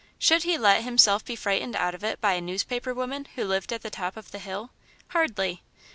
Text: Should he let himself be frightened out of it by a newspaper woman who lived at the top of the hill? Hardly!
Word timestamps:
Should 0.17 0.41
he 0.41 0.57
let 0.57 0.81
himself 0.83 1.23
be 1.23 1.35
frightened 1.35 1.75
out 1.75 1.93
of 1.93 2.03
it 2.03 2.19
by 2.19 2.33
a 2.33 2.41
newspaper 2.41 2.91
woman 2.91 3.27
who 3.35 3.43
lived 3.45 3.71
at 3.71 3.83
the 3.83 3.91
top 3.91 4.17
of 4.17 4.31
the 4.31 4.39
hill? 4.39 4.71
Hardly! 5.09 5.61